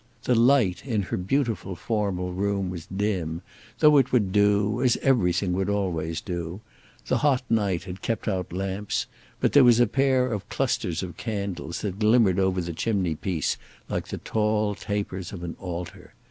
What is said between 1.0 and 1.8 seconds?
her beautiful